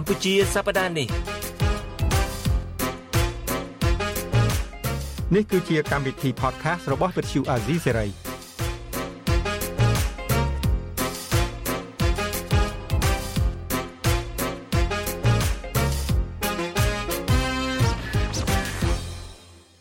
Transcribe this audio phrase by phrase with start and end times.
[0.00, 1.08] កម្ពុជាសប្តាហ៍នេះ
[5.34, 8.10] នេះគឺជាកម្មវិធី podcast របស់ Vuthu Azizi Serai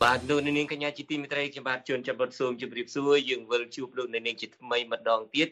[0.01, 5.47] បាទលោកនាងកញ្ញាជាទីមេត្រីខ្ញុំបាទជួនចាប់បទសូមជម្រាបសួរយើងវិលជួបលោកនាងជាថ្មីម្ដងទៀត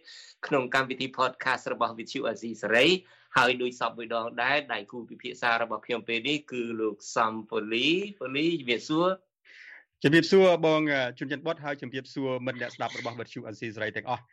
[0.47, 2.89] ក្នុងកម្មវិធី podcast របស់ Vuthu Azizi Serai
[3.37, 7.87] ហើយដោយសពមួយដងដែរដៃគូពិភាក្សារបស់ខ្ញុំពេលនេះគឺលោកសំពូលី
[8.19, 9.07] ពូលីជំរាបសួរ
[10.03, 10.81] ជំរាបសួរបង
[11.19, 14.23] ជុនច័ន្ទបុតហើយជំរាបសួរមិត្តអ្នកស្ដាប់របស់វិទ្យុអេស៊ីសរ៉ៃទាំងអស់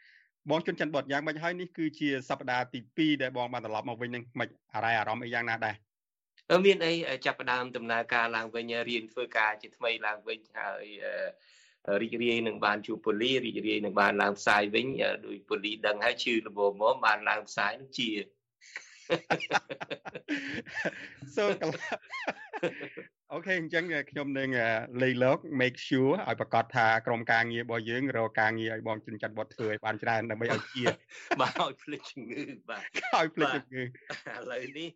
[0.50, 5.74] បងជុនច័ន្ទបុតយ៉ាងម៉េចហើយនេះគឺជាសប្តាហ៍ទី2ដែលបងបានត្រឡប់មកវិញនឹងមិនអារ៉ៃអារម្មណ៍អីយ៉ាងណាដែរ
[6.50, 6.92] អឺមានអី
[7.26, 10.84] ចាប់ផ្ដើមដំណើរការឡើងវិញរៀនធ្វើការជាថ្មីឡើងវិញហើយ
[12.02, 14.86] រីករាយនឹងបានជួបពូលីរីករាយនឹងបានឡើងផ្សាយវិញ
[15.26, 18.10] ដោយពូលីដឹងហើយជឿលបមកបានឡើងផ្សាយនឹងជា
[21.36, 21.42] so
[23.32, 24.48] អូខេអញ្ចឹងខ្ញុំនឹង
[25.02, 30.84] លេខលោក make sure ឲ្យប្រកាសថាក្រុមការងាររបស់យើងរកការងារឲ្យបងជិនចាត់វត្តធ្វើឲ្យបានច្រើនដើម្បីឲ្យជា
[31.40, 32.82] បាទឲ្យភ្លេចជំងឺបាទ
[33.16, 33.86] ឲ្យភ្លេចជំងឺឥ
[34.50, 34.88] ឡូវនេះ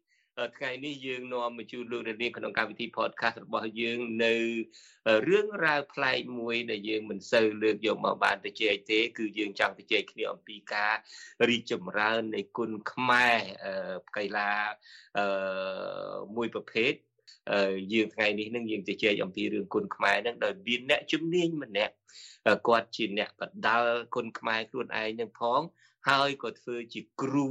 [0.57, 4.35] ថ្ងៃនេះយើងនាំមកជូនលោកនាងក្នុងកម្មវិធី podcast របស់យើងនៅ
[5.29, 10.95] រឿងរ៉ាវប្លែកមួយដែលយើងមិនសូវលើកយកមកបានទៅជែកទេ គឺយើងចង់ទៅជែកគ្នាអំពីការ
[11.49, 13.39] រីកចម្រើននៃគុណខ្មែរ
[14.17, 14.51] កីឡា
[16.37, 16.93] មួយប្រភេទ
[17.93, 21.95] យើងថ្ងៃនេះនឹងយើងជជែកអំពីរឿងគុណខ្មែរនឹងដោយមានអ្នកជំនាញម្នាក់
[22.69, 25.61] គាត់ជាអ្នកបដាល់គុណខ្មែរខ្លួនឯងនឹងផង
[26.09, 27.49] ហើយក៏ធ្វើជាគ្រូ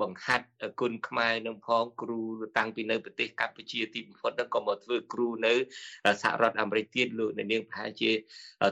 [0.00, 0.46] បង្ហាត់
[0.80, 2.20] គុណខ្មែរនឹងផងគ្រូ
[2.58, 5.54] តាំងពីនៅប្រទេសកម្ពុជាទីបំផុតនឹងក៏មកធ្វើគ្រូនៅ
[6.22, 8.10] សហរដ្ឋអាមេរិកទៀតលោកនាងប្រហែលជា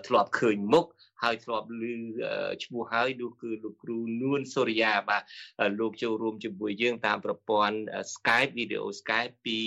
[0.06, 0.86] ធ្លាប់ឃើញមុខ
[1.22, 1.84] ហើយធ្លាប់ឮ
[2.64, 5.22] ឈ្មោះហើយនោះគឺលោកគ្រូនួនសូរិយាបាទ
[5.80, 7.76] លោកចូលរួមជាមួយយើងតាមប្រព័ន្ធ
[8.14, 9.58] Skype video Skype ពី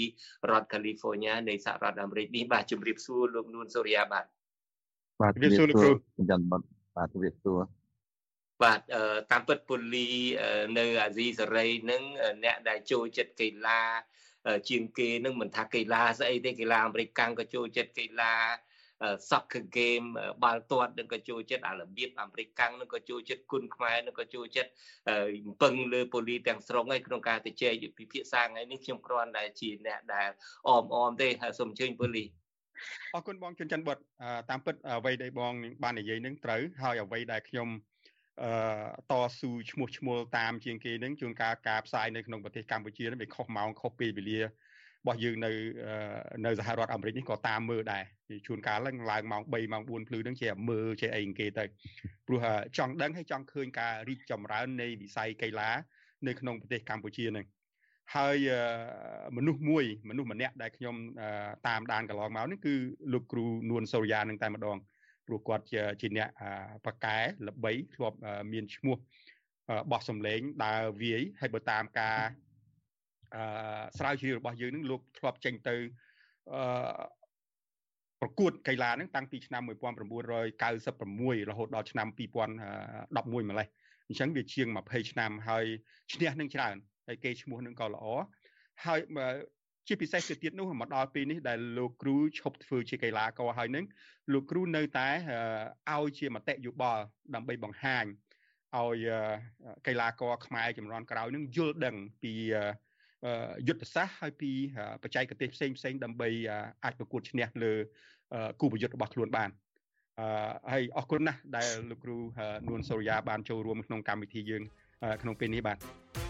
[0.51, 4.25] រដ្ឋ California នៃសហរដ្ឋអាមេរិកនេះបាទជម្រាបសួរលោកនួនសូរិយាបាទ
[5.21, 5.91] បាទជម្រាបសួរលោកគ្រូ
[6.31, 7.59] ចាំបាទជម្រាបសួរ
[8.63, 8.79] បាទ
[9.31, 10.09] តាមពិតពូលី
[10.77, 12.03] នៅអាស៊ីសេរីនឹង
[12.43, 13.81] អ្នកដែលចូលចិត្តកីឡា
[14.69, 18.33] ជាងគេនឹងមិនថាកីឡាស្អីទេកីឡាអាមេរិកកាំងក៏ចូលចិត្តកីឡា
[19.29, 20.07] soccer game
[20.43, 24.71] បាល់ទាត់នឹងក៏ចូលចិត្តអារបៀបអាមេរិកកាំងនឹងក៏ចូលចិត្តគុណខ្មែរនឹងក៏ចូលចិត្ត
[25.61, 30.29] ពឹងលើប៉ូលីទាំងស្រុងហើយក្នុងការទៅជែកពិភាក្សាថ្ងៃនេះខ្ញុំគ្រាន់តែជាអ្នកដែល
[30.67, 32.25] អមអមទេហើយសូមអញ្ជើញប៉ូលី
[33.13, 33.97] អរគុណបងជុនច័ន្ទបុត
[34.49, 35.53] តាមពិតអ្វីដែលបង
[35.83, 37.88] បាននិយាយនឹងត្រូវហើយអ្វីដែលខ្ញុំអឺ
[39.11, 44.45] តស៊ូឈ្មោះឈ្មោះតាមជាងគេនឹងជួនកាលការផ្សាយនៅក្នុងប្រទេសកម្ពុជានឹងវាខុសម៉ោងខុសពេលវេលារ
[45.07, 45.51] បស់យើងនៅ
[46.45, 48.03] នៅសហរដ្ឋអាមេរិកនេះក៏តាមមើលដែរ
[48.47, 51.63] ជួនកាលឡើងឡើងម៉ោង3ម៉ោង4ភ្លឺនឹងជាមើលជាអីគេទៅ
[52.27, 52.45] ព្រោះ
[52.77, 55.69] ចង់ដឹងហើយចង់ឃើញការរីកចម្រើននៃវិស័យកីឡា
[56.27, 57.45] នៅក្នុងប្រទេសកម្ពុជានឹង
[58.15, 58.37] ហើយ
[59.37, 60.95] មនុស្សមួយមនុស្សម្នាក់ដែលខ្ញុំ
[61.67, 62.73] តាមដានកន្លងមកនេះគឺ
[63.13, 64.77] លោកគ្រូនួនសូរិយានឹងតែម្ដង
[65.29, 66.29] ព្រោះគាត់ជាជាអ្នក
[66.85, 67.17] ប៉កែ
[67.47, 68.17] ល្បីធ្លាប់
[68.53, 68.97] មានឈ្មោះ
[69.91, 72.19] បោះសម្លេងដើរវាយហើយបើតាមការ
[73.35, 75.75] អឺស្រាវជ្រាវរបស់យើងនឹងលោកធ្លាប់ចេញទៅ
[76.53, 76.63] អឺ
[78.21, 83.67] ប្រកួតកីឡាហ្នឹងតាំងពីឆ្នាំ1996រហូតដល់ឆ្នាំ2011ម្លេះ
[84.07, 85.65] អញ្ចឹងវាជាង20ឆ្នាំហើយ
[86.13, 86.75] ឈ្នះនឹងច្រើន
[87.07, 88.05] ហើយគេឈ្មោះនឹងក៏ល្អ
[88.85, 88.99] ហើយ
[89.89, 93.85] ជាពិសេសទៅទៀតនោះមកដល់ពេលនេះដែលលោកគ្រូឈប់ធ្វើជាកីឡាករហើយនឹង
[94.33, 95.09] លោកគ្រូនៅតែ
[95.91, 97.01] ឲ្យជាមតិយោបល់
[97.35, 98.05] ដើម្បីបង្ហាញ
[98.77, 99.07] ឲ្យ
[99.87, 102.33] កីឡាករខ្មែរចំនួនក្រោយនឹងយល់ដឹងពី
[103.67, 104.51] យុទ្ធសាស្ត្រហើយពី
[105.03, 106.29] បច្ចេកទេសផ្សេងផ្សេងដើម្បី
[106.83, 107.73] អាចប្រកួតឈ្នះលើ
[108.61, 109.49] គូប្រយុទ្ធរបស់ខ្លួនបាន
[110.19, 110.27] អឺ
[110.71, 112.17] ហើយអរគុណណាស់ដែលលោកគ្រូ
[112.67, 114.63] នួនសូរិយាបានចូលរួមក្នុងកម្មវិធីយើង
[115.21, 116.28] ក្នុងពេលនេះបាទ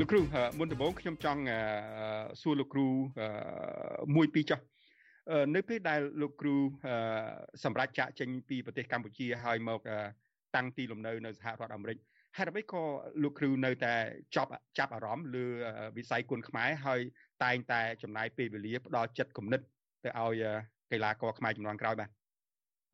[0.00, 0.20] លោកគ្រូ
[0.58, 1.42] មុនដំបូងខ្ញុំចង់
[2.42, 2.86] សួរលោកគ្រូ
[4.16, 4.60] មួយពីរចុះ
[5.54, 6.56] នៅពេលដែលលោកគ្រូ
[7.64, 9.80] សម្រាប់ចាក់ចេញពីប្រទេសកម្ពុជាហើយមក
[10.56, 11.98] តាំងទីលំនៅនៅសហរដ្ឋអាមេរិក
[12.36, 12.82] ហេតុអ្វីក៏
[13.22, 13.94] លោកគ្រូនៅតែ
[14.36, 15.46] ចាប់ចាប់អារម្មណ៍លើ
[15.96, 17.00] វិស័យគុនខ្មែរហើយ
[17.44, 19.60] តែងតែចំណាយពេលវេលាផ្ដល់ចិត្តគំនិត
[20.04, 20.44] ទៅឲ្យ
[20.90, 22.10] កីឡាករខ្មែរចំនួនក្រោយបាទ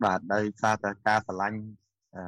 [0.05, 1.58] បាទដោយសារតែការឆ្លាញ់
[2.17, 2.25] អឺ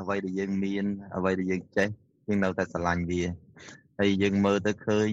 [0.00, 0.84] អ្វីដែលយើងមាន
[1.16, 1.88] អ្វីដែលយើងចេះ
[2.26, 3.22] យើងនៅតែឆ្លាញ់វា
[3.98, 5.10] ហើយយើងមើលទៅឃើញ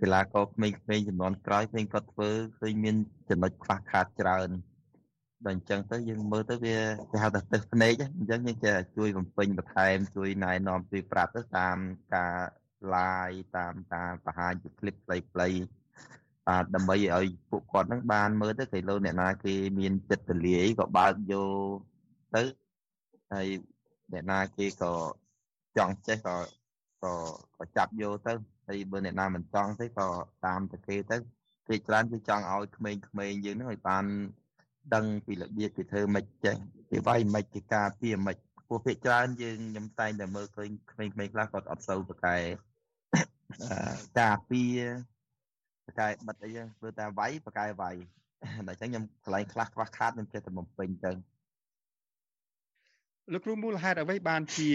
[0.00, 2.30] កីឡាករក្មេងៗចំនួនក្រោយឃើញគាត់ធ្វើ
[2.60, 2.96] ឃើញមាន
[3.28, 4.48] ចំណុចខ្វះខាតច្រើន
[5.46, 6.78] ដល់អញ្ចឹងទៅយើងមើលទៅវា
[7.10, 11.76] គេហៅថាទឹកភ្នែកអញ្ចឹងយើងចេះជួយបំពេញបន្ថែមជួយណែនាំជួយប្រាប់ទៅតាម
[12.14, 12.34] ការ
[12.94, 15.58] live តាមការបង្ហាញជា clip ខ្លីៗ
[16.46, 21.78] បាទដើម្បីឲ្យពួកគាត់នឹងបានមើលទៅគេលោអ្នកណាគេមានចិត្តទលាយក៏បើកយក
[22.34, 22.42] ទៅ
[23.32, 23.46] ហើយ
[24.12, 24.92] អ្នកណាគេក៏
[25.76, 26.36] ចង់ចេះក៏
[27.02, 27.12] ក៏
[27.58, 28.32] ក៏ចាប់យកទៅ
[28.68, 30.06] ហើយបើអ្នកណាមិនចង់ទេក៏
[30.46, 31.16] តាមតែគេទៅ
[31.68, 34.04] គេច្រើនគេចង់ឲ្យក្មេងៗយើងហ្នឹងឲ្យបាន
[34.94, 36.56] ដឹងពីរបៀបគេធ្វើមិនចេះ
[36.90, 38.36] គេវាយមិនគេការពារមិន
[38.68, 42.36] ពួកភាគច្រើនយើងខ្ញុំតែងតែមើលឃើញក្មេងៗខ្លះគាត់អត់សូវប្រកែ
[44.20, 44.78] ការពារ
[45.86, 47.96] បកែបិទអីហ្នឹងធ្វើតែវាយបកែវាយ
[48.66, 51.12] តែអញ្ចឹងខ្ញុំកន្លែងខ្លះខ្វះខាតខ្ញុំចេះតែបំពេញទៅ
[53.32, 54.68] លោកគ្រូមូលហេតុអ្វីបានជា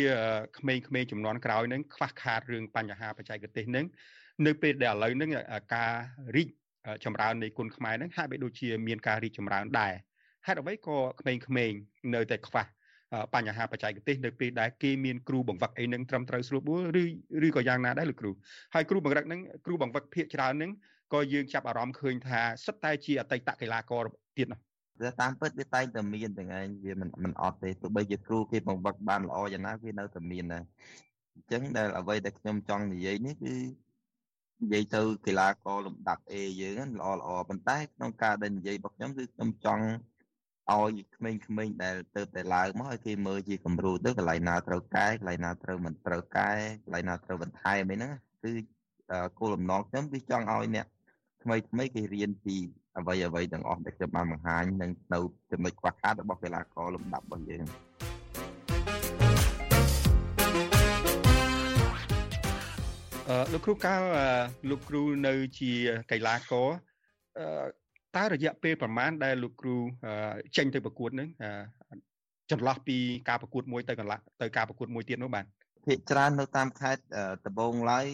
[0.58, 3.86] ក្មេងៗចំនួនក្រោយនឹងខ្វះខាតរឿងបញ្ហាបច្ចេកទេសនឹង
[4.46, 5.30] នៅពេលដែលឥឡូវនឹង
[5.76, 5.94] ការ
[6.36, 6.48] រីក
[7.06, 9.94] ចម្រើននៃគុណខ្មែរនឹងហាក់បីដូចជាមានការរីកចម្រើនដែរ
[10.48, 11.80] ហេតុអ្វីក៏ក្មេងៗ
[12.16, 12.66] នៅតែខ្វះ
[13.34, 17.04] បញ្ហាបច្ចេកទេសនៅពេលដែលគេមានគ្រូបង្វឹកអីនឹងត្រឹមត្រូវស្រួលបួលឬ
[17.48, 18.32] ឬក៏យ៉ាងណាដែរលោកគ្រូ
[18.74, 20.72] ហើយគ្រូបង្រឹកនឹងគ្រូបង្វឹកភាកច្រើននឹង
[21.14, 24.04] ក៏យើងចាប់អារម្មណ៍ឃើញថាសិតតែជាអតីតកីឡាករ
[24.38, 24.69] ទៀតនោះ
[25.02, 30.64] វាតាមពិតវាតែងតែមានទាំងឯងវាមិនមិនអត់ទេទោះបីជាគ្រូគេបង្វឹកបានល្អយ៉ាងណាវានៅតែមានដែរ
[31.36, 33.56] អញ្ចឹងដែលអ្វីដែលខ្ញុំចង់និយាយនេះគឺ
[34.62, 39.86] និយាយទៅកីឡាករលំដាប់ A យើងល្អល្អប៉ុន្តែក្នុងការដែលនិយាយរបស់ខ្ញុំគឺខ្ញុំចង់
[40.72, 46.50] ឲ្យក្មេងៗដែលទៅតែឡើងមកឲ្យគេមើលជាគំរូទៅកន្លែងណាត្រូវកែកន្លែងណាត្រូវមិនត្រូវកែ
[46.84, 48.12] កន្លែងណាត្រូវបន្ថែមអីហ្នឹង
[48.44, 48.52] គឺ
[49.40, 50.88] គោលបំណងខ្ញុំគឺចង់ឲ្យអ្នក
[51.44, 52.58] ថ្មីថ្មីគេរៀនពី
[53.00, 55.20] អ្វីអ្វីទាំងអស់ដែលខ្ញុំបានបង្ហាញនិងនៅ
[55.52, 57.66] ចំណុចខ្វះខាតរបស់កីឡាករលំដាប់របស់យើង
[63.30, 64.02] អឺលោកគ្រូកាល
[64.70, 65.72] លោកគ្រូនៅជា
[66.12, 66.68] កីឡាករ
[67.40, 67.46] អឺ
[68.18, 69.76] តើរយៈពេលប្រហែលដែលលោកគ្រូ
[70.58, 71.30] ចេញទៅប្រកួតនឹង
[72.52, 72.98] ចន្លោះពី
[73.30, 75.46] ការប្រកួតមួយទៅកន្លះទៅការប្រកួតមួយទៀតនោះបាទ
[75.86, 77.04] ភាគច្រើននៅតាមខេត្ត
[77.46, 78.06] ដំបងឡើយ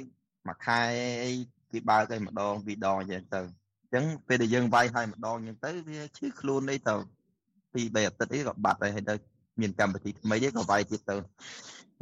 [0.47, 0.79] មួយខែ
[1.23, 1.31] អី
[1.71, 3.41] គេបើកឲ្យម្ដងពីរដងអញ្ចឹងទៅ
[3.85, 6.95] អញ្ចឹងពេលដែលយើងវាយឲ្យម្ដងអញ្ចឹងទៅវាឈឺខ្លួនអីទៅ
[7.73, 9.15] ពី3អាទិត្យអីក៏បាត់ហើយហើយទៅ
[9.61, 11.15] មានកម្មវិធីថ្មីអីក៏វាយទៀតទៅ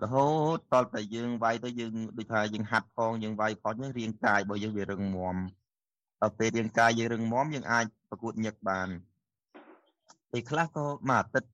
[0.03, 0.25] រហូ
[0.55, 5.37] តតតែយើងវាយទៅយើងដូចថាយើងហាត់ផងយើងវាយផងយើងរាងកាយរបស់យើងវារឹងមាំ
[6.21, 8.87] ដល់ពេលរាងកាយយើងរឹងមាំយើងអាចប្រកួតញឹកបាន
[10.31, 11.49] ពេលខ្លះក៏មួយអាទិត្យ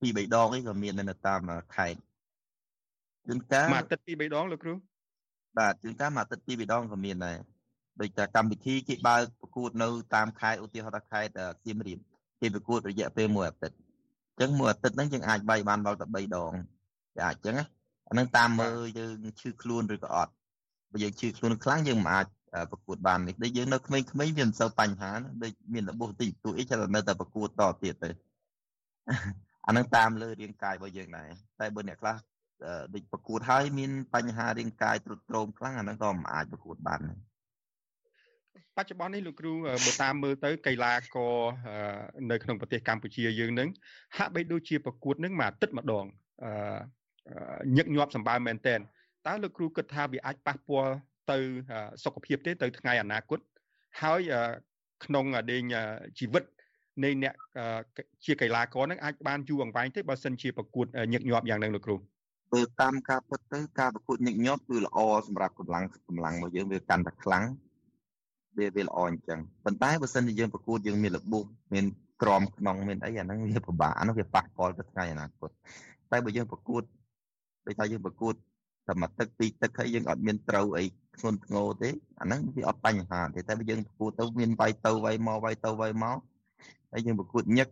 [0.00, 1.40] ពីរបីដងអីក៏មាននៅតាម
[1.76, 2.00] ខេត្ត
[3.26, 4.74] ជួនកាលមួយអាទិត្យពីរបីដងលោកគ្រូ
[5.58, 7.36] បាទជួនកាលមួយអាទិត្យពីរបីដងក៏មានដែរ
[8.00, 11.32] ដូចតែកម្មវិធីគេបើកប្រកួតនៅតាមខេត្តឧទាហរណ៍ថាខេត្ត
[11.64, 11.98] សៀមរាប
[12.40, 13.80] គេប្រកួតរយៈពេលមួយអាទិត្យអ
[14.36, 16.52] ញ្ចឹងមួយអាទិត្យហ្នឹងយើងអាចបាយបានដល់តែ3ដង
[17.16, 17.54] ចាអញ្ចឹង
[18.08, 20.32] អាហ្នឹងតាមមើលយើងឈឺខ្លួនឬក៏អត់
[20.92, 22.26] បើយើងឈឺខ្លួនខ្លាំងយើងមិនអាច
[22.70, 25.10] ប្រកួតបាននេះដូចយើងនៅក្មេងៗវាមិនសូវបញ្ហា
[25.42, 28.10] ដូចមានរបួសតិចតួចអីចាំនៅតែប្រកួតតទៀតទៅ
[29.66, 31.28] អានឹងតាមលើរាងកាយរបស់យើងដែរ
[31.60, 32.16] តែបើអ្នកខ្លះ
[32.94, 37.27] ដូចប្រកួតហើយមានបញ្ហារាងកាយទ្រុឌទ្រោមខ្លាំងអានឹងក៏មិនអាចប្រកួតបានដែរ
[38.76, 39.52] បច្ចុប្បន្ននេះលោកគ្រូ
[39.84, 41.36] បើតាមមើលទៅកីឡាករ
[42.30, 43.68] នៅក្នុងប្រទេសកម្ពុជាយើងនឹង
[44.18, 46.04] ហាក់បីដូចជាប្រកួតនឹងមួយអាទិត្យម្ដង
[47.76, 48.80] ញឹកញាប់សម្បើមមែនតែន
[49.26, 50.92] តើលោកគ្រូគិតថាវាអាចប៉ះពាល់
[51.30, 51.38] ទៅ
[52.04, 53.38] សុខភាពទេទៅថ្ងៃអនាគត
[54.02, 54.20] ហើយ
[55.04, 55.62] ក្នុងដេញ
[56.18, 56.44] ជីវិត
[57.04, 57.34] នៃអ្នក
[58.24, 61.96] ជាកីឡាករនឹងអាចបានយូរអង្វែងទេបើសិនជាប្រកួតញឹកញាប់យ៉ាងហ្នឹងលោកគ្រូ
[62.52, 67.44] បើតាមការពិតទៅការប្រកួតញឹកញាប់គឺល្អសម្រាប់កម្លាំងកម្លាំងរបស់យើងវាកាន់តែខ្លាំង
[68.58, 71.84] វាវាល្អអញ្ចឹងប៉ុន្តែបើសិនជាយើងប្រកួតយើងមានរបួសមាន
[72.22, 75.50] ក្រមក្នុងមានអីអាហ្នឹងវាពិបាកអាហ្នឹងវាប៉ះពាល់ទៅថ្ងៃអនាគត
[76.10, 76.82] តែបើយើងប្រកួត
[77.66, 78.34] ដូចថាយើងប្រកួត
[78.88, 80.84] តែមួយទឹកពីរទឹកហើយយើងអត់មានត្រូវអី
[81.18, 86.18] ធ្ងន់ធ្ងរទេអាហ្នឹងវាអត់បញ្ហាទេតែបើយើងប្រកួតទៅមានវាយទៅវាយមកវាយទៅវាយមក
[86.92, 87.68] ហើយយើងប្រកួតញឹក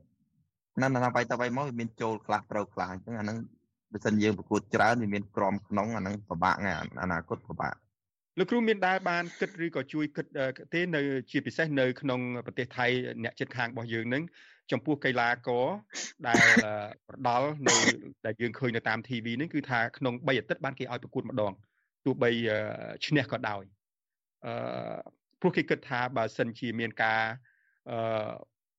[0.81, 3.39] ណាស់ណាស់វាយទៅវាយមកវាមានចូលខ្លះត្រូវខ្លះអញ្ចឹងអាហ្នឹង
[3.93, 7.75] បើសិនយើងប្រកួតច្រើនវាមានក្រមក្នុងអាហ្នឹងពិបាកថ្ងៃអនាគតពិបាក
[8.39, 10.27] លោកគ្រូមានដែរបានគិតឬក៏ជួយគិត
[10.73, 11.01] ទេនៅ
[11.31, 12.87] ជាពិសេសនៅក្នុងប្រទេសថៃ
[13.25, 14.23] អ្នកជិតខាងរបស់យើងនឹង
[14.73, 15.67] ចំពោះកីឡាករ
[16.29, 16.47] ដែល
[17.09, 17.75] ប្រដាល់នៅ
[18.27, 21.53] ដែលយើងឃើញនៅតាម TV នេះគឺថាក្នុង3អាទិត្យបានគេឲ្យប្រកួតម្ដង
[22.05, 22.31] ទោះបី
[23.07, 23.65] ឈ្នះក៏ដោយ
[24.47, 24.53] អឺ
[25.41, 27.23] ព្រោះគេគិតថាបើសិនជាមានការ
[27.91, 28.33] អឺ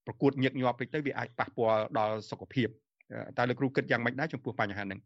[0.06, 2.68] ប្រកួតញឹកញាប់ពេកទៅវាអាចប៉ះពាល់ដល់សុខភាព
[3.38, 5.00] តើលោកគ្រូគិតយ៉ាងម៉េចដែរចំពោះបញ្ហាហ្នឹង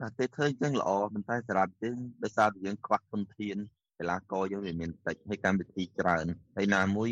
[0.00, 3.58] តែគេឃើញចឹងល្អប៉ុន្តែសម្រាប់យើងដោយសារតែយើងខ្វះធនធាន
[3.98, 6.26] កីឡាករយើងវាមានតិចហើយកម្មវិធីច្រើន
[6.56, 7.10] ហើយណាមួយ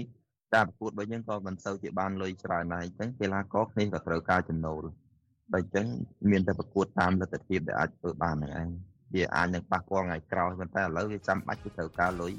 [0.55, 4.83] ការប្រកួតរបស់យើងក៏មិនសូវជាបានលុយច្រើនដែរអញ្ចឹងកីឡាករគ្នាក៏ត្រូវការចំណូល
[5.53, 5.87] បើអញ្ចឹង
[6.31, 8.69] មានតែប្រកួតតាមលទ្ធភាពដែលអាចធ្វើបានហ្នឹងឯង
[9.15, 12.33] វាអាចនឹងប៉ះពាល់ថ្ងៃក្រោយប៉ុន្តែឥឡូវវាចាំបាច់គឺត្រូវការលុយ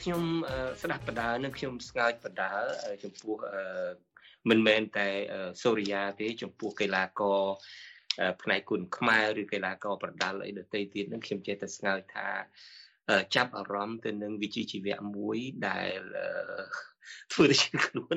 [0.00, 0.22] ខ្ញុំ
[0.82, 2.50] ស្ដាប់បដានិងខ្ញុំស្ងើចបដា
[3.02, 3.36] ចំពោះ
[4.50, 5.08] មិនមែនតែ
[5.62, 7.40] សូរិយាទេចំពោះកីឡាករ
[8.42, 12.28] ផ្នែកគុណខ្មែរឬកីឡាករប្រដាល់អីដទៃទៀតនឹងខ្ញុំចេះតែស្ងើចថា
[13.34, 15.38] ចាប់អារម្មណ៍ទៅនឹងវិជ្ជាជីវៈមួយ
[15.68, 16.00] ដែល
[17.32, 18.16] ធ្វើទៅជាខ្លួន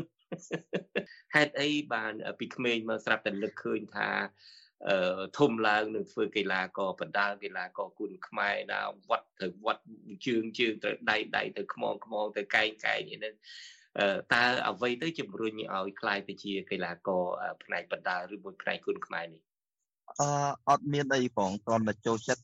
[1.35, 4.09] ហេតុអីបានពីក្មេងមកស្រាប់តែនឹកឃើញថា
[4.89, 9.83] អឺធំឡើងនឹងធ្វើកីឡាកបណ្ដាលកីឡាកគុណខ្មែរណាវត្តទៅវត្ត
[10.27, 13.35] ជើងជើងទៅដៃដៃទៅខ្មងខ្មងទៅកែងកែងអីហ្នឹង
[14.33, 17.25] តើអ្វីទៅជំរុញឲ្យខ្លាយទៅជាកីឡាករ
[17.63, 19.43] ផ្នែកបណ្ដាលឬមួយផ្នែកគុណខ្មែរនេះ
[20.19, 20.29] អឺ
[20.69, 22.43] អត់មានអីផងគ្រាន់តែចូលចិត្ត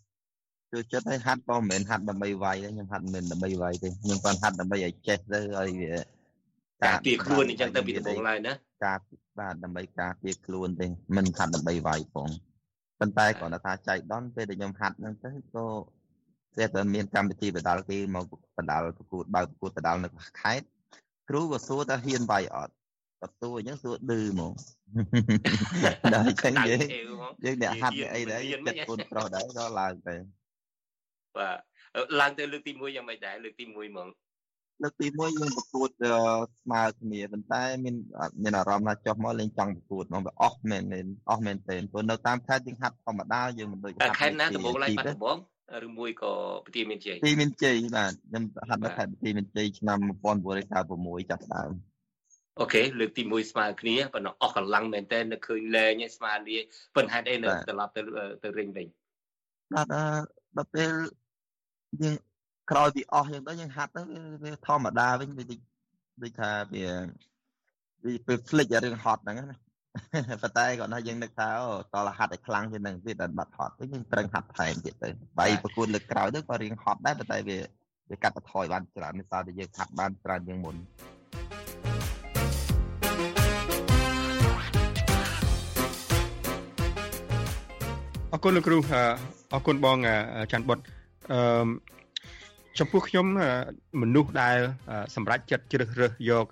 [0.71, 5.91] ចូលចិត្តឲ្យហាត់ក៏មិនមែនហាត់ដើម្បីវាយទេខ្ញុំហាត់មិនដើម្បីវាយទេខ្ញុំគាត់ហាត់ដើម្បីឲ្យចេះទៅឲ្យវា
[6.83, 8.53] ការពារខ្លួនអញ្ចឹងទៅពីដំបូងឡើយណា
[8.85, 8.97] ការ
[9.39, 12.29] បាទដើម្បីការពារខ្លួនទេមិនហាត់ដើម្បីវាយផង
[12.99, 15.65] ប៉ុន្តែគ្រាន់តែថាចៃដន្យពេលដែលខ្ញុំហាត់ហ្នឹងទៅក៏
[16.53, 18.25] ស្រាប់តែមានកម្មវិធីបដាល់គេមក
[18.57, 20.09] បដាល់ប្រកួតបើប្រកួតបដាល់នៅ
[20.41, 20.65] ខេត្ត
[21.29, 22.73] គ្រូក៏សួរថាហ៊ានវាយអត់
[23.21, 24.51] បន្ទួអញ្ចឹងសួរឌឺហ្មង
[26.13, 26.81] ដល់អញ្ចឹងយើង
[27.45, 30.15] យើងអ្នកហាត់អីដែរចិត្តកូនប្រុសដែរក៏ឡើងទៅ
[31.37, 31.57] បាទ
[32.19, 34.09] ឡើងទៅលើកទី1យ៉ាងម៉េចដែរលើកទី1ហ្មង
[34.83, 35.89] លើកទី1យើងប្រកួត
[36.61, 37.95] ស្មើគ្នាប៉ុន្តែមាន
[38.43, 45.37] មានអារម្មណ៍ថាចុះមកលេងចង់ប្រកួតមកវាអស់មែនមែនអស់មែនទេព្រោះនៅតាមខេត្តយើងហាត់ធម្មតាយើងមិនដូចហាត់ខេត្តណាដំបងឡើងបាត់ដំបង
[45.87, 46.33] ឬមួយក៏
[46.65, 49.97] ប្រទីមានជ័យទីមានជ័យបាទខ្ញុំហាត់នៅខេត្តប្រទីមានជ័យឆ្នាំ
[50.63, 51.71] 1996ចាប់ដើម
[52.59, 56.57] អូខេលើកទី1ស្មើគ្នាប៉ុន្តែអស់កម្លាំងមែនតើនៅឃើញលែងស្មើលា
[56.95, 58.01] ប៉ុន្តែហេតុអីនៅត្រឡប់ទៅ
[58.43, 58.87] ទៅរិញវិញ
[59.73, 59.87] បាទ
[60.57, 60.91] ដល់ពេល
[62.01, 62.15] យើង
[62.71, 64.01] ក្រោយពីអស់យ៉ាងទៅយើងហាត់ទៅ
[64.43, 65.43] វាធម្មតាវិញវា
[66.23, 66.85] ដូចថាវា
[68.05, 69.57] វាពេលផ្លិចរឿងហត់ហ្នឹងណា
[70.41, 77.57] ប៉ុន្តែគាត់ថាយើងនឹកថាអូតលហាត់ឲ្យខ្លាំងជាងនឹងទៀតដល់បាត់ហត់វិញយើងប្រឹងហាត់ថែមទៀតទៅបាយប្រគួតលើកក្រោយទៅក៏រៀងហត់ដែរប៉ុន្តែវា
[78.09, 80.75] វាកាត់បន្ថយបានច្រើននេះតើយើងហាត់បានច្រើនជាងមុន
[88.43, 88.77] គុណលោកគ្រូ
[89.53, 89.97] អរគុណបង
[90.51, 90.79] ច័ន្ទបុត
[91.31, 91.67] អឺ
[92.79, 93.25] ចំពោះខ្ញុំ
[94.01, 94.57] មនុស្សដែល
[95.15, 96.45] សម្រេចចិត្តជ្រើសរើសយក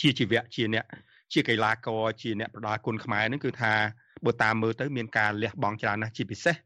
[0.00, 0.84] ជាជីវៈជាអ្នក
[1.32, 3.72] ជាកីឡាករជាអ្នកប្រដាល់គុណខ្មែរហ្នឹងគឺថា
[4.24, 6.58] បើតាមមើលទៅ មានការលះបង់ច្រើនណាស់ជាពិសេសត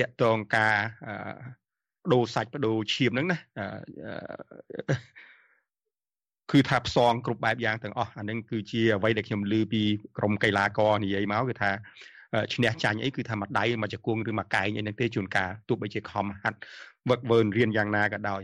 [0.00, 0.76] កតងការ
[2.02, 3.38] បដូរសាច់បដូរឈាមហ្នឹងណា
[6.52, 9.82] គឺថាផ្សងគ្រប់បែបយ៉ាងទាំងអស់អានឹងគឺជាអ្វីដែលខ្ញុំឮពី
[10.18, 11.72] ក្រុមកីឡាករនិយាយមកគឺថា
[12.54, 16.58] ឈ្នះចាញ់អីគឺថាមួយដៃមួយជង្គង់ឬមួយកែងអីហ្នឹងទេជួនកាលទោះបីជាខំហាត់
[17.10, 18.42] វឹកវើរៀនយ៉ាងណាក៏ដោយ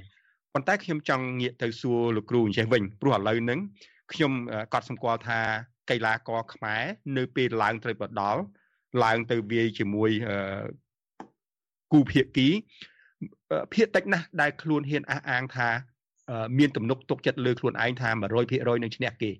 [0.54, 3.60] ប៉ុន្តែខ្ញុំចង់ងាកទៅសួរលោកគ្រូអញ្ចេះវិញព្រោះឥឡូវហ្នឹង
[4.12, 4.32] ខ្ញុំ
[4.74, 5.40] កត់សម្គាល់ថា
[5.90, 6.82] កីឡាករខ្មែរ
[7.16, 8.40] នៅពេលឡើងត្រូវបដល់
[9.04, 10.10] ឡើងទៅវាយជាមួយ
[11.92, 12.48] គូភាគី
[13.74, 15.68] ភាគតិចណាស់ដែលខ្លួនហ៊ានអះអាងថា
[16.58, 18.08] មានទំនុកទុកចិត្តលើខ្លួនឯងថា
[18.46, 19.30] 100%នឹងឈ្នះគេ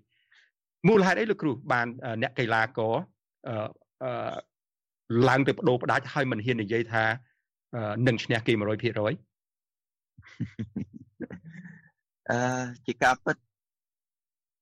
[0.89, 1.87] មូលហេតុអីលោកគ្រូបាន
[2.23, 2.95] អ្នកកីឡាករ
[5.29, 7.05] ឡើងទៅបដូរបដាច់ហើយមិនហ៊ាននិយាយថា
[8.07, 8.63] នឹងឈ្នះគេ100%
[12.31, 12.39] អឺ
[12.87, 13.37] ជាការពិត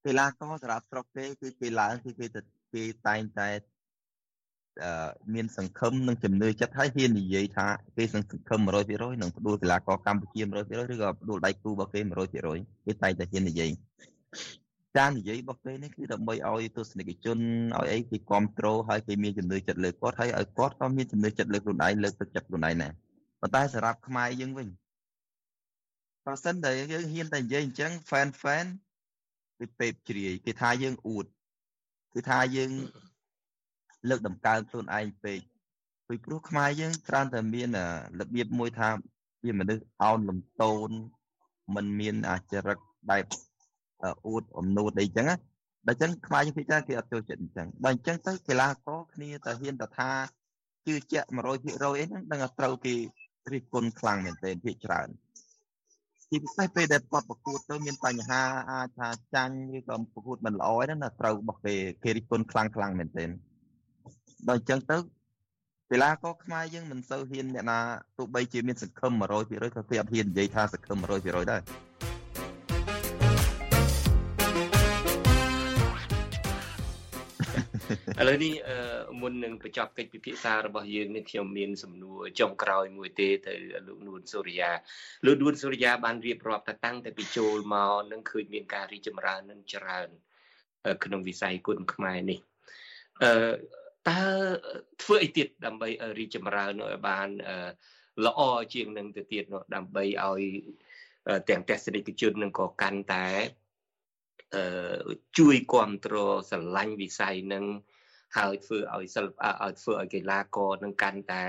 [0.04, 2.40] កីឡាករសម្រាប់ស្រុកគេគឺគេឡើងគឺគេទៅ
[2.74, 3.48] គេតែងតែ
[4.82, 8.60] អឺមានសង្ឃឹមនិងជំនឿចិត្តហើយហ៊ាននិយាយថាគេសង្ឃឹម
[8.90, 12.00] 100%នឹងផ្ដួលកីឡាករកម្ពុជា100%ឬក៏ផ្ដួលដៃគូរបស់គេ
[12.42, 13.70] 100%គេតែងតែហ៊ាននិយាយ
[14.98, 17.38] ការនិយាយរបស់គេនេះគឺដើម្បីឲ្យទស្សនិកជន
[17.78, 22.92] ឲ្យអីគេគ្រប់គ្រងហើយគេមានជំនឿចិត្តលើគាត់ហើយឲ្យគាត់ក៏មានជំនឿចិត្តលើខ្លួនឯងលើកទឹកចិត្តខ្លួនឯងដែរ
[23.40, 24.68] ប៉ុន្តែសម្រាប់ខ្មែរយើងវិញ
[26.24, 28.66] បើសិនតែយើងហ៊ានតែនិយាយអញ្ចឹង fan fan
[29.58, 31.26] គេពេបជ្រាយគេថាយើងអួត
[32.14, 32.70] គឺថាយើង
[34.08, 35.40] លើកដំកើងខ្លួនឯងពេក
[36.08, 37.68] ពីព្រោះខ្មែរយើងច្រើនតែមាន
[38.20, 38.88] របៀបមួយថា
[39.42, 40.90] ជាមនុស្សអោនលំតូន
[41.74, 42.78] มันមានអាចរិត
[43.10, 43.24] បែប
[44.26, 45.36] អួតអំនួតអីចឹងណា
[45.86, 50.10] ដល់ចឹងខ្មែរយើងពិចារណាគេអត់ចូលចិត្តអញ្ចឹងដល់អញ្ចឹងទៅកីឡាករគ្នាតែហ៊ានតែថា
[50.86, 52.94] ជឿជាក់100%អីហ្នឹងដឹងថាត្រូវគេ
[53.52, 55.08] រិះគន់ខ្លាំងមែនទែនភាគច្រើន
[56.30, 58.42] ជាពិសេសពេលដែលគាត់ប្រកួតទៅមានបញ្ហា
[58.72, 63.30] អាចថាចាញ់ឬក៏ប្រកួតមិនល្អហ្នឹងណាត្រូវរបស់គេគេរិះគន់ខ្លាំងខ្លាំងមែនទែន
[64.48, 64.96] ដល់អញ្ចឹងទៅ
[65.90, 67.78] កីឡាករខ្មែរយើងមិនសូវហ៊ានអ្នកណា
[68.18, 69.12] ទោះបីជាមានសង្ឃឹម
[69.44, 71.60] 100%ក៏គេអត់ហ៊ាននិយាយថាសង្ឃឹម100%ដែរ
[78.20, 78.54] ឥឡូវនេះ
[79.20, 83.54] មុននឹងបញ្ចប់កិច្ចពិភាក្សារបស់យើងនេះខ្ញុំមានសំណួរចុងក្រោយមួយទេទៅ
[83.86, 84.70] លោកនួនសូរិយា
[85.26, 90.08] លោកនួនសូរិយាបានរៀបរាប់ថាតាំងតែពីចូលមកនឹងឃើញមានការរីចម្រើននឹងច្រើន
[91.04, 92.38] ក្នុងវិស័យគុណខ្មែរនេះ
[93.22, 93.32] អឺ
[94.08, 94.20] តើ
[95.02, 97.28] ធ្វើអីទៀតដើម្បីរីចម្រើនឲ្យបាន
[98.26, 98.40] ល្អ
[98.74, 100.42] ជាងនឹងទៅទៀតនោះដើម្បីឲ្យ
[101.48, 103.26] ទាំងទស្សនិកជននឹងក៏កាន់តែ
[105.38, 107.64] ជួយគ្រប់គ្រងស្រឡាញ់វិស័យនឹង
[108.37, 111.45] ហើយធ្វើឲ្យសិល្បៈឲ្យធ្វើឲ្យកីឡាករនឹងកាន់តែ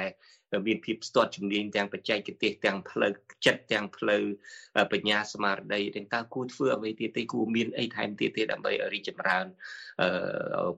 [0.66, 3.12] មានភាពស្ទាត់ជំនាញទាំងបច្ចេកទេសទាំងផ្លូវ
[3.46, 4.22] ចិត្តទាំងផ្លូវ
[4.92, 9.46] បញ្ញាស្មារតីទាំងតើគួរធ្វើអ្វីទៀតទេគួរមានអីថែមទៀតទេដើម្បីឲ្យរីកចម្រើន
[10.00, 10.72] អឺ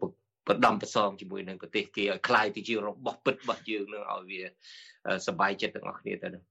[0.48, 4.42] បដំប្រសងជាមួយនឹងប្រទេសគេឲ្យคล้ายទៅជារបស់ពិតរបស់យើងនឹងឲ្យវា
[5.28, 6.44] សบายចិត្តទាំងអស់គ្នាទៅនឹង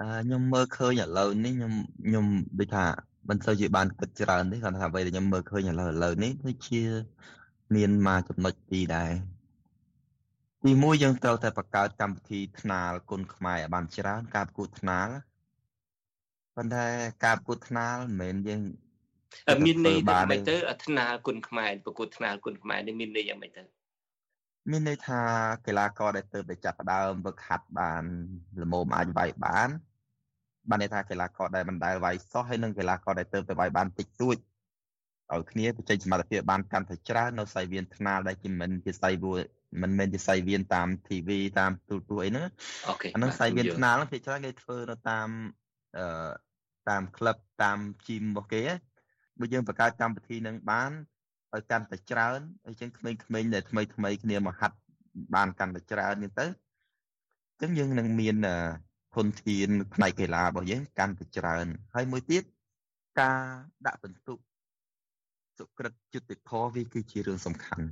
[0.00, 1.72] អឺខ្ញុំមើលឃើញឥឡូវនេះខ្ញុំ
[2.06, 2.26] ខ្ញុំ
[2.58, 2.84] ដូចថា
[3.28, 6.82] មិនសូវជាបានគិតច្រើនទេគាត់ថាអ្វីដែលខ្ញុំមើលឃើញឥឡូវឥឡូវនេះដូចជា
[7.75, 9.11] មានមកចំណុចពីរដែរ
[10.63, 15.07] ទីមួយយើងត្រូវតែបង្កើតកម្មវិធីថ្នាលគុណខ្មែរឲ្យបានច្រើន ការប្រកួតថ្នាល
[16.55, 16.85] ប៉ុន្តែ
[17.25, 18.61] ការប្រកួតថ្នាលមិនមែនយើង
[19.65, 23.63] មានន័យយ៉ាងម៉េចទៅថ្នាលគុណខ្មែរប្រកួតថ្នាលគុណខ្មែរនេះមានន័យយ៉ាងម៉េចទៅ
[24.71, 25.21] មានន័យថា
[25.67, 28.03] កីឡាករដែលទៅតែចាប់ផ្ដើមវឹកហាត់បាន
[28.61, 29.69] ល្មមអាចវាយបាន
[30.69, 34.37] បានន័យថាកីឡាករដែលមិនដែលវាយសោះហើយនិងកីឡាករដែលទៅតែវាយបានតិចតួច
[35.35, 39.43] ឲ្យគ្នាបញ្ចេញសមត្ថភាពបានកាន់តែច្រើននៅសៃវៀនថ្នាលដែលជាមិនជាសៃវៀន
[39.81, 42.45] មិនមែនជាសៃវៀនតាម TV តាមទូរទស្សន៍អីហ្នឹង
[42.87, 45.27] អូខេអាហ្នឹងសៃវៀនថ្នាលហ្នឹងភាគច្រើនគេធ្វើនៅតាម
[45.97, 46.05] អឺ
[46.89, 48.63] តាមក្លឹបតាមជីមរបស់គេ
[49.39, 50.91] បើយើងបង្កើតកម្មវិធីនឹងបាន
[51.53, 53.11] ឲ្យកាន់តែច្រើនអញ្ចឹងក្មេ
[53.41, 54.77] ងៗដែលថ្មីថ្មីគ្នាមកហាត់
[55.35, 56.49] បានកាន់តែច្រើននេះទៅអ
[57.55, 58.35] ញ្ចឹងយើងនឹងមាន
[59.15, 62.43] ធនធានផ្នែកកីឡារបស់យើងកាន់តែច្រើនហើយមួយទៀត
[63.19, 63.41] ការ
[63.85, 64.37] ដាក់បន្ទុក
[65.59, 67.87] សុក្រិតយុទ្ធធរវាគឺជារឿងសំខាន់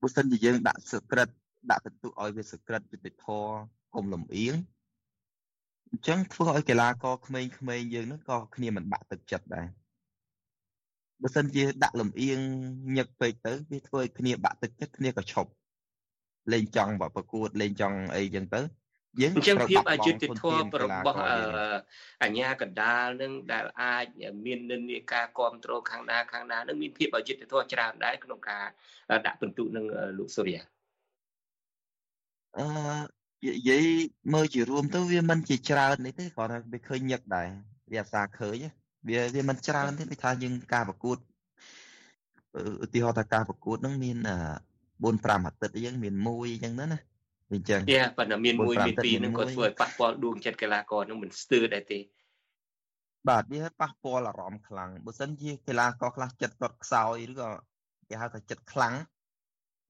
[0.00, 1.28] បើសិនជាយើងដាក់សុក្រិត
[1.70, 3.44] ដាក់បន្ទុកឲ្យវាសុក្រិតយុទ្ធធរ
[3.94, 4.54] កុំលំអៀង
[5.90, 9.66] អញ្ចឹងធ្វើឲ្យកីឡាករក្មេងៗយើងនឹងក៏គ្នាមិនបាក់ទឹកចិត្តដែរ
[11.22, 12.38] បើសិនជាដាក់លំអៀង
[12.96, 15.50] ញឹកពេកទៅវាធ្វើឲ្យគ្នាបាក់ទឹកចិត្តគ្នាក៏ឈប់
[16.52, 18.60] លេងចង់ប្រកួតលេងចង់អីចឹងទៅ
[19.20, 21.18] យើងអញ្ចឹងភាពអយុត្តិធម៌របស់
[22.22, 24.06] អញ្ញាកណ្ដាលនឹងដែលអាច
[24.44, 28.64] មាននិន្នាការគ្រប់គ្រងខាងណាខាងណានឹងមានភាពអយុត្តិធម៌ច្រើនដែរក្នុងការ
[29.26, 29.84] ដាក់ពិន្ទុនឹង
[30.18, 30.62] លោកសូរិយា
[32.58, 32.66] អឺ
[33.46, 33.84] និយាយ
[34.34, 37.48] មើលជារួមទៅវាមិនជាច្រើននេះទេគ្រាន់តែវាឃើញញឹកដែរ
[37.90, 38.64] វាអាសាឃើញ
[39.08, 41.18] វាវាមិនច្រើនទេដូចថាយើងការប្រកួត
[42.84, 44.18] ឧទាហរណ៍ថាការប្រកួតនឹងមាន
[44.82, 47.00] 4 5អាទិត្យអញ្ចឹងមាន1អញ្ចឹងណា
[47.52, 51.98] អញ្ចឹងយ៉ាប៉ុន្តែមាន1មាន2នឹងក៏ធ្វើឲ្យប៉ះពាល់ដួងចិត្តកីឡាករនឹងមិនស្ទើរដែរទេ
[53.28, 57.50] បាទវាប៉ះពាល់អារម្មណ៍ខ្លាំងបើសិនជាកីឡាករខ្លះចិត្តគាត់ខ្សោយឬក៏
[58.08, 58.94] គេហៅថាចិត្តខ្លាំង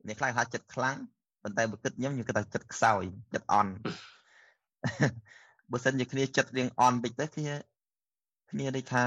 [0.06, 0.96] អ្នកខ្លះថាចិត្តខ្លាំង
[1.42, 3.02] ប៉ុន្តែបើគិតខ្ញុំខ្ញុំគិតថាចិត្តខ្សោយ
[3.34, 3.72] ចិត្តអន់
[5.72, 7.54] បើសិនជាគ្នាចិត្តរៀងអន់តិចទៅគ្នា
[8.50, 9.04] គ្នាដូចថា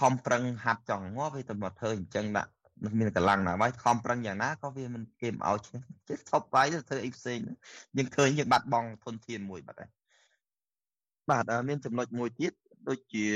[0.00, 2.52] ខំប្រឹងហាត់ចង់ងាប់វាទៅមកធ្វើអញ្ចឹងដាក់
[2.98, 7.38] មានកម្លាំងណាស់ហើយខំប្រឹងយ៉ាងណាក៏វាមិនគេមិនឲ្យឈ្នះចេះថប់បាយទៅធ្វើអីផ្សេង
[7.96, 9.90] យើងឃើញយើងបាត់បង់ធនធានមួយបាត់ហើយ
[11.30, 12.52] បាទមានចំណុចមួយទៀត
[12.88, 13.26] ដូចជា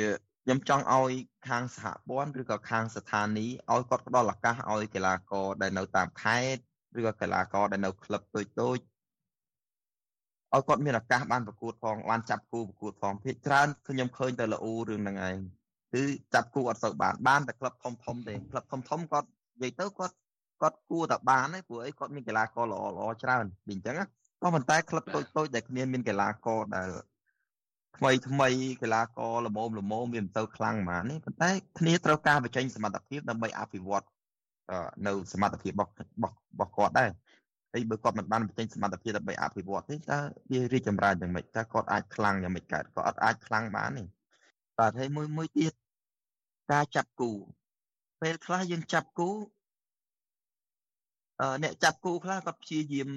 [0.44, 1.12] ខ្ញុំចង់ឲ្យ
[1.48, 6.62] ខាងសហព័ន្ធឬក៏ខាងស្ថានីយ៍ឲ្យគាត់ផ្ដល់ឱកាសឲ្យកីឡាករដែលនៅតាមខេត្ត
[6.98, 8.78] ឬក៏កីឡាករដែលនៅក្លឹបតូចតូច
[10.54, 15.36] ឲ្យគាត់មានឱកាសបានប្រកួតផងបានចាប់គូប្រកួតផងភាគច្រើនខ្ញុំឃើញតែល្អរឿងហ្នឹងឯង
[15.94, 16.02] គឺ
[16.34, 19.28] ចាប់គូអត់សូវបានបានតែក្លឹបធំធំទេក្លឹបធំធំគាត់
[19.62, 20.14] និយាយទៅគាត់
[20.60, 23.96] គាត់គួរតែបានទេព្រោះអីគាត់មានកីឡាករល្អល្អច្រើនអញ្ចឹង
[24.42, 26.88] ក៏ប៉ុន្តែក្លឹបតូចតូចដែលគ្នាមានកីឡាករដែល
[27.96, 28.48] ថ្មីថ្មី
[28.82, 34.06] កីឡាករល្មមល្មមវាមិនទៅខ្លាំងហ្មងនេះប៉ុន្តែគ្នាត្រូវការបញ្ចេញសមត្ថភាពដើម្បីអភិវឌ្ឍ
[35.06, 35.90] នៅសមត្ថភាពរបស់
[36.20, 37.10] របស់គាត់ដែរ
[37.72, 40.18] ហើយបើគាត់មិនបានបញ្ចេញសមត្ថភាពដើម្បីអភិវឌ្ឍទេតើ
[40.50, 44.04] វារីកចម្រើនយ៉ាងម៉េចតើគាត់អាចខ្លាំងយ៉ាងម៉េចកើតគាត់អត់អាចខ្លាំងបានទេ
[44.78, 45.72] បាទហើយមួយមួយទៀត
[46.72, 47.30] ការចាប់គូ
[48.24, 49.30] ពេលខ្លះយើងចាប់គូ
[51.40, 53.10] អឺអ្នកចាប់គូខ្លះគាត់ព្យាយាម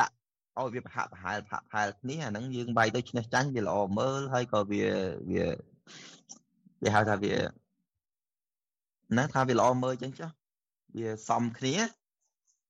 [0.00, 0.14] ដាក់
[0.58, 4.82] ឲ្យវាប្រហាក់ប្រហែលប្រហាក់ប្រហែលគ្នាអាហ្នឹងយើងបាយទៅឈ្នះចាញ់វាល្អមើលហើយក៏វា
[5.30, 5.46] វា
[6.82, 7.34] វាហៅថាវា
[9.16, 10.30] ណាថាវាល្អមើលអញ្ចឹងចុះ
[10.96, 11.76] វាសមគ្នា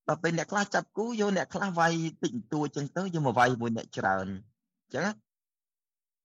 [0.08, 4.26] ដល់ពេលអ្នកខ្លះចាប់គូយកអ្នកខ្លះវាយតិចតួចអញ្ចឹងទៅយកមកវាយមួយអ្នកច្រើន
[4.82, 5.04] អញ្ចឹង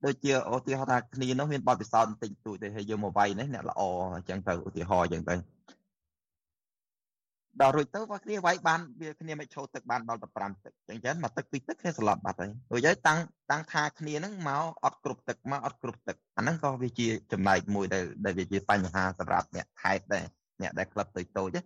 [0.05, 3.81] ដូចជាឧទាហរណ៍ថាគ្នានោះមានបទពិសោធន៍បន្តិចតួចទៅហើយយកមកវាយនេះអ្នកល្អ
[4.15, 5.35] អញ្ចឹងទៅឧទាហរណ៍អញ្ចឹងទៅ
[7.61, 13.19] ដល់រួចទៅបើគ្នាវាយបានវាគ្នាមិនឈោទឹកបានដល់15ទឹកអញ្ចឹងមកទឹកពីរទឹកគ្នាស្លាប់បាត់ហើយរួចហើយតាំង
[13.51, 20.25] តាំងថាគ្នាហ្នឹងមកអត់គ្រប់ទឹកមកអត់គ្រប់ទឹកអាហ្នឹងក៏វាជាចំណែកមួយដែលដែលវាជាបញ្ហាសម្រាប់អ្នកថែបដែរ
[20.61, 21.57] អ្នកដែលក្លឹបតូចតូច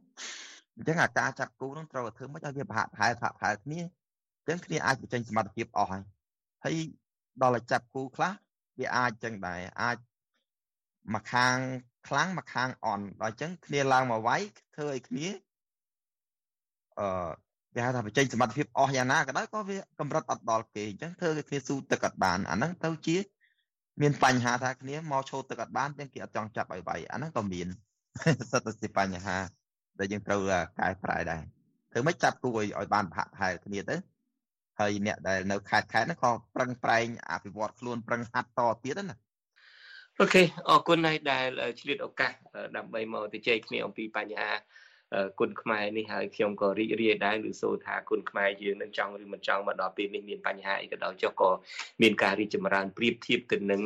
[0.76, 6.04] អញ្ចឹងអាការចាប់គូហ្នឹងត្រូវធ្វើមិនឲ្យវាប្រហាក់ប្រហែលប្រហាក់ប្រហែលគ្នាអញ្ចឹងគ្នាអាចបញ្ចេញសមត្ថភាពអស់ហើយ
[6.63, 6.76] ហើយ
[7.41, 8.32] ដល់តែចាប់គូខ្លះ
[8.80, 9.97] វាអាចចឹងដែរអាច
[11.13, 11.58] មួយខាង
[12.08, 14.41] ខ្លាំងមួយខាងអន់ដល់អញ្ចឹងគ្នាឡើងមកវាយ
[14.76, 15.28] ធ្វើឲ្យគ្នា
[17.00, 17.30] អឺ
[17.76, 23.17] គេហៅថាបញ្ចេញសមត្ថភាពអស់យ៉ាងណាក៏ដោយក៏វាកម្រិតអត់ដល់គេអញ្ចឹងធ្វើឲ្យគ្នាស៊ូទឹកអត់បានអាហ្នឹងទៅជា
[24.02, 27.67] មានបញ្ហាថាគ្នាមកឈោទឹកអត់បានទាំងគេអត់ចង់ចាប់ឲ្យវាយអាហ្នឹងក៏មាន
[28.52, 29.38] សិតតែជាបញ្ហា
[30.00, 30.41] ដែលយើងត្រូវ
[30.80, 31.41] កែប្រែដែរ
[31.91, 33.95] ធ្វើម៉េចចាប់គូឲ្យឲ្យបានប្រហាក់ប្រហែលគ្នាទៅ
[34.80, 39.18] ហើយអ្នកដែលនៅខេត្តខេត្តហ្នឹងក៏ប្រឹងប្រែងអភិវឌ្ឍខ្លួនប្រឹងហាត់តទៀតណា
[40.20, 41.48] អូខេអរគុណហើយដែល
[41.82, 42.32] ឆ្លៀតឱកាស
[42.78, 44.52] ដើម្បីមកទៅជែកគ្នាអំពីបញ្ហា
[45.40, 51.50] គុណខ្មែរនេះហើយខ្ញុំក៏រីករាយដែរឬសូថាគុណខ្មែរយើងនឹងចង់ឬមិនចង់មកដល់ពេលនេះមានបញ្ហាអីក៏ដោយចុះក៏
[52.02, 53.84] មានការរីកចម្រើនប្រៀបធៀបទៅនឹង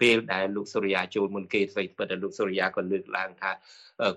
[0.00, 3.50] ពេលដែលលោកសូរិយាចូលមុនគេស្វ័យពិតតែលោកសូរិយាក៏លើកឡើងថា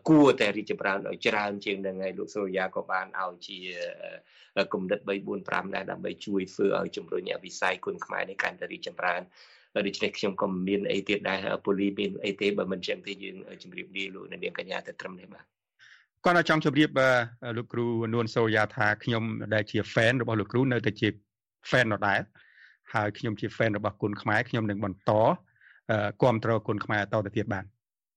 [0.09, 3.59] គួរតែរីកចម្រើនឲ្យច្រើនជាងនឹងហើយលោកសូរិយាក៏បានឲ្យជា
[4.73, 9.21] គំនិត3 4 5ដែរដើម្បីជួយធ្វើឲ្យជំរុញវិស័យគុណខ្មែរនេះកាន់តែរីកចម្រើន
[9.87, 15.45] ដូច្នេះខ្ញុំក៏មានអីទៀតដែរពូលីមានអីទេបើមិនចឹងទេយើងជម្រាបលាលោកនាងកញ្ញាទៅត្រឹមនេះបាទ
[16.25, 16.89] គាត់ចង់ជម្រាប
[17.57, 21.07] លោកគ្រូនួនសូយ៉ាថាខ្ញុំដែលជា fan របស់លោកគ្រូនៅតែជា
[21.69, 22.19] fan ដដែល
[22.93, 25.11] ហើយខ្ញុំជា fan របស់គុណខ្មែរខ្ញុំនឹងបន្ត
[26.21, 27.65] គ្រប់គ្រងគុណខ្មែរតទៅទៀតបាន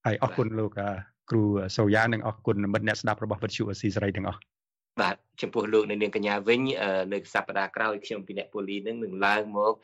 [0.07, 0.71] ហើយអរគុណលោក
[1.31, 1.43] គ្រូ
[1.77, 4.41] សូយ៉ានិងអរគុណមិត្តអ្នកស្ដាប់របស់វិទ្យុអស៊ីសេរីទាំងអស់
[5.01, 6.61] បាទ ចំពោះលោកនៅនាងកញ្ញាវិញ
[7.13, 9.75] នៅសប្តាហ៍ក្រោយខ្ញុំពីអ្នកពូលីនឹងនឹងឡើងមក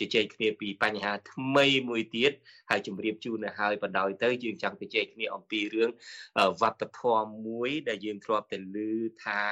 [0.00, 2.32] ជជែកគ្នាពីបញ្ហាថ្មីមួយទៀត
[2.70, 5.90] ហើយជម្រាបជូនទៅហើយបដ ாய் ទៅយើងចង់ជជែកគ្នាអំពីរឿង
[6.62, 8.88] វប្បធម៌មួយដែលយើងធ្លាប់តែឮ
[9.24, 9.42] ថា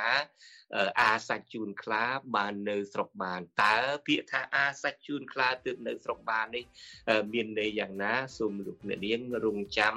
[1.01, 2.05] អាសាច់ជូនខ្លា
[2.37, 6.65] បាននៅស្រុកបានតើពាក្យថាអាសាច់ជូនខ្លាទើបនៅស្រុកបាននេះ
[7.33, 9.95] មានន័យយ៉ាងណាសូមលោកអ្នកនាងរងចាំ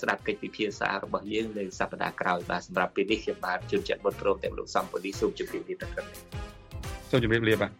[0.00, 6.20] ស្ដាប់កិច្ចពិភាក្សារបស់យើងនៅសប្តាហ៍ក្រោយបាទសម្រាប់ពេលនេះខ្ញុំបាទជួនចិត្តបុតព្រមទាំងលោកសំពូលីសូមជម្រាបលាទៅក្រុមនេះ
[7.10, 7.70] សូមជម្រាបលាបាទ